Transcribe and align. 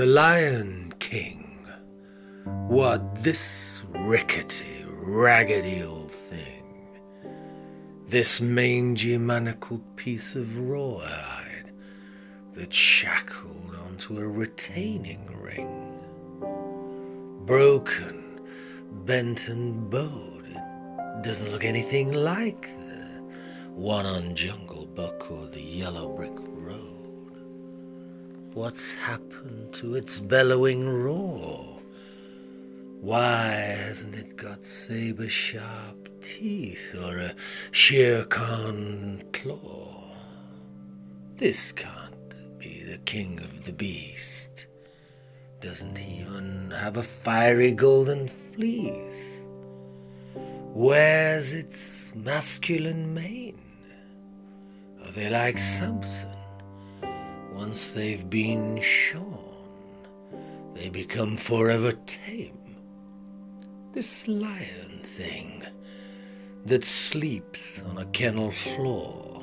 The 0.00 0.06
Lion 0.06 0.94
King. 0.98 1.66
What, 2.68 3.22
this 3.22 3.82
rickety, 3.88 4.84
raggedy 4.86 5.82
old 5.82 6.12
thing. 6.12 6.62
This 8.06 8.40
mangy, 8.40 9.18
manacled 9.18 9.82
piece 9.96 10.36
of 10.36 10.56
rawhide 10.56 11.72
that's 12.54 12.76
shackled 12.76 13.74
onto 13.84 14.18
a 14.18 14.26
retaining 14.26 15.26
ring. 15.40 15.98
Broken, 17.44 18.40
bent 19.04 19.48
and 19.48 19.90
bowed, 19.90 20.46
it 20.46 21.22
doesn't 21.24 21.50
look 21.50 21.64
anything 21.64 22.12
like 22.12 22.68
one 23.74 24.06
on 24.06 24.34
Jungle 24.34 24.86
Book 24.86 25.30
or 25.30 25.46
the 25.46 25.60
Yellow 25.60 26.08
Brick 26.08 26.36
Road. 26.36 26.90
What's 28.54 28.94
happened 28.94 29.72
to 29.74 29.94
its 29.94 30.20
bellowing 30.20 30.88
roar? 30.88 31.78
Why 33.00 33.48
hasn't 33.48 34.14
it 34.14 34.36
got 34.36 34.64
saber 34.64 35.28
sharp 35.28 36.08
teeth 36.20 36.94
or 36.94 37.18
a 37.18 37.34
Shere 37.70 38.24
Khan 38.24 39.22
claw? 39.32 40.12
This 41.36 41.72
can't 41.72 42.58
be 42.58 42.82
the 42.82 42.98
king 42.98 43.40
of 43.40 43.64
the 43.64 43.72
beast. 43.72 44.66
Doesn't 45.60 45.96
he 45.96 46.20
even 46.20 46.72
have 46.76 46.96
a 46.96 47.02
fiery 47.02 47.72
golden 47.72 48.28
fleece? 48.54 49.39
Where's 50.72 51.52
its 51.52 52.12
masculine 52.14 53.12
mane? 53.12 53.58
Are 55.04 55.10
they 55.10 55.28
like 55.28 55.58
Samson? 55.58 56.28
Once 57.52 57.92
they've 57.92 58.30
been 58.30 58.80
shorn, 58.80 60.06
they 60.74 60.88
become 60.88 61.36
forever 61.36 61.92
tame. 62.06 62.76
This 63.92 64.28
lion 64.28 65.00
thing 65.16 65.64
that 66.64 66.84
sleeps 66.84 67.82
on 67.90 67.98
a 67.98 68.06
kennel 68.06 68.52
floor 68.52 69.42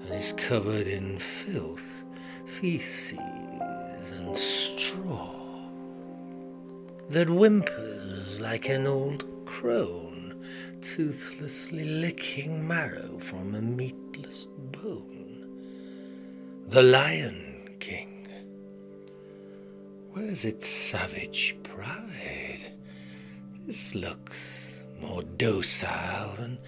and 0.00 0.14
is 0.14 0.32
covered 0.38 0.86
in 0.86 1.18
filth, 1.18 2.02
feces, 2.46 3.12
and 3.12 4.36
straw, 4.36 5.34
that 7.10 7.28
whimpers 7.28 8.40
like 8.40 8.70
an 8.70 8.86
old 8.86 9.26
crone, 9.44 10.13
toothlessly 10.80 11.84
licking 11.84 12.66
marrow 12.66 13.18
from 13.18 13.54
a 13.54 13.60
meatless 13.60 14.46
bone 14.72 15.34
the 16.66 16.82
Lion 16.82 17.76
King. 17.78 18.26
Where's 20.12 20.44
its 20.44 20.68
savage 20.68 21.56
pride? 21.62 22.72
This 23.66 23.94
looks 23.94 24.38
more 25.00 25.22
docile 25.22 26.34
than 26.36 26.58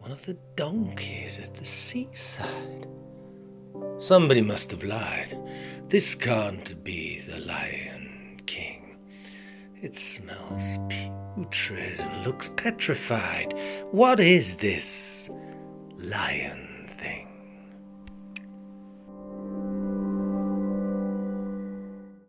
one 0.00 0.10
of 0.10 0.26
the 0.26 0.36
donkeys 0.56 1.38
at 1.38 1.54
the 1.54 1.64
seaside. 1.64 2.86
Somebody 3.98 4.42
must 4.42 4.70
have 4.72 4.82
lied. 4.82 5.38
This 5.88 6.14
can't 6.14 6.82
be 6.82 7.20
the 7.20 7.38
Lion 7.38 8.40
King. 8.46 8.98
It 9.80 9.96
smells 9.96 10.78
putrid 11.44 12.00
and 12.00 12.26
looks 12.26 12.50
petrified. 12.56 13.54
What 13.92 14.18
is 14.20 14.56
this 14.56 15.28
lion 15.98 16.90
thing? 16.98 17.28